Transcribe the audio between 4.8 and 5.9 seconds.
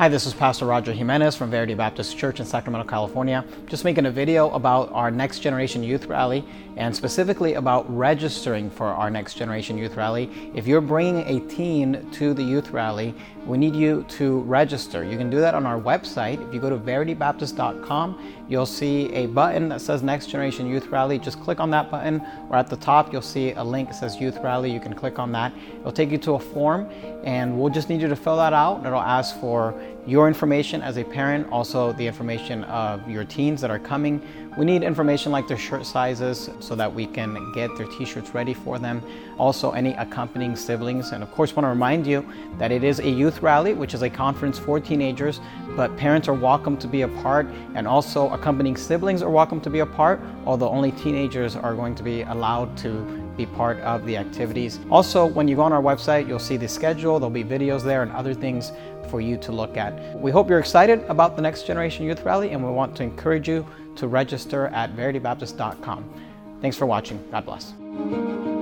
our Next Generation